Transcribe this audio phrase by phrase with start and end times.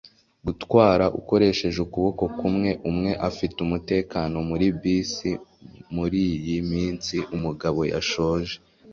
[0.45, 2.69] gutwara- ukoresheje ukuboko kumwe!
[2.89, 5.31] umwe afite umutekano muri bisi
[5.95, 7.15] muriyi minsi.
[7.31, 8.53] 'umugabo yashoje